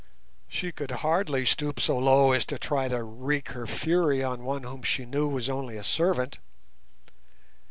She 0.47 0.71
could 0.71 0.89
hardly 0.89 1.45
stoop 1.45 1.79
so 1.79 1.95
low 1.99 2.31
as 2.31 2.47
to 2.47 2.57
try 2.57 2.87
to 2.87 3.03
wreak 3.03 3.49
her 3.49 3.67
fury 3.67 4.23
on 4.23 4.43
one 4.43 4.63
whom 4.63 4.81
she 4.81 5.05
knew 5.05 5.27
was 5.27 5.47
only 5.47 5.77
a 5.77 5.83
servant. 5.83 6.39